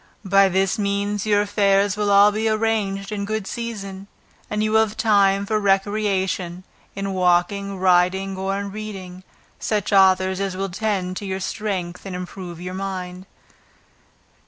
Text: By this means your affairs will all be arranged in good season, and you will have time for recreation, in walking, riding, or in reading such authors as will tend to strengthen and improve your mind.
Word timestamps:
By 0.25 0.49
this 0.49 0.79
means 0.79 1.27
your 1.27 1.41
affairs 1.41 1.95
will 1.95 2.09
all 2.09 2.31
be 2.31 2.49
arranged 2.49 3.11
in 3.11 3.23
good 3.23 3.45
season, 3.45 4.07
and 4.49 4.63
you 4.63 4.71
will 4.71 4.79
have 4.79 4.97
time 4.97 5.45
for 5.45 5.59
recreation, 5.59 6.63
in 6.95 7.13
walking, 7.13 7.77
riding, 7.77 8.35
or 8.35 8.57
in 8.59 8.71
reading 8.71 9.23
such 9.59 9.93
authors 9.93 10.39
as 10.39 10.57
will 10.57 10.69
tend 10.69 11.17
to 11.17 11.39
strengthen 11.39 12.15
and 12.15 12.15
improve 12.23 12.59
your 12.59 12.73
mind. 12.73 13.27